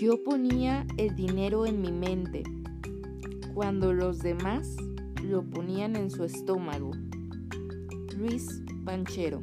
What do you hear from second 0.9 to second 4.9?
el dinero en mi mente, cuando los demás